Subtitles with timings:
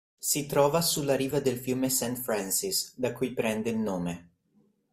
[0.17, 4.29] Si trova sulla riva del fiume Saint Francis, da cui prende il nome.